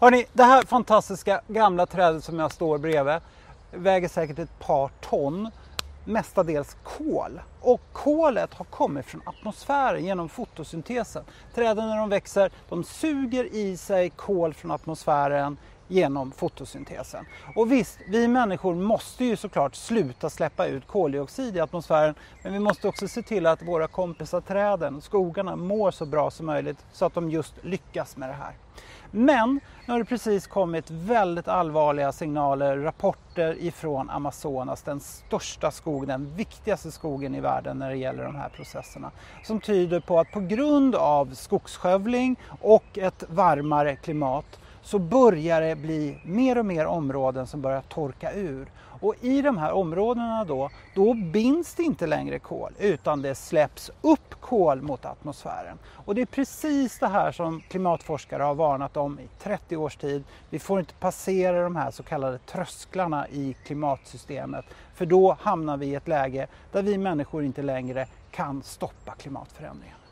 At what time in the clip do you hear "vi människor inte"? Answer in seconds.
66.82-67.62